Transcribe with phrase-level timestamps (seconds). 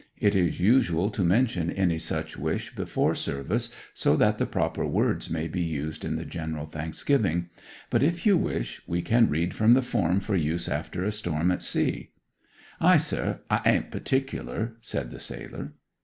[0.17, 5.29] It is usual to mention any such wish before service, so that the proper words
[5.29, 7.51] may be used in the General Thanksgiving.
[7.91, 11.51] But, if you wish, we can read from the form for use after a storm
[11.51, 12.13] at sea.'
[12.79, 15.73] 'Ay, sure; I ain't particular,' said the sailor.